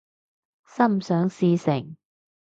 [0.65, 1.95] 心想事成